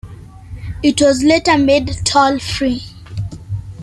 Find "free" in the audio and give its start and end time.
2.39-2.81